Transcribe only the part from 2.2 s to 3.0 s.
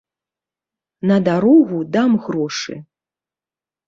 грошы.